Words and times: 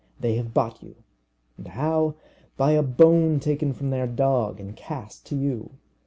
They 0.19 0.33
have 0.37 0.51
bought 0.51 0.81
you 0.81 0.95
and 1.57 1.67
how? 1.67 2.15
By 2.57 2.71
a 2.71 2.81
bone 2.81 3.39
taken 3.39 3.71
from 3.71 3.91
their 3.91 4.07
dog 4.07 4.59
and 4.59 4.75
cast 4.75 5.27
to 5.27 5.35
you. 5.37 5.73